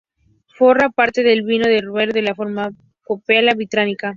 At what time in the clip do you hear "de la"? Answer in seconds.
2.13-2.33